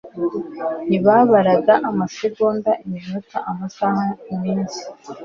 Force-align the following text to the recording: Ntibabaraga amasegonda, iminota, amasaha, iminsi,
Ntibabaraga 0.87 1.73
amasegonda, 1.89 2.71
iminota, 2.85 3.37
amasaha, 3.51 4.05
iminsi, 4.33 4.81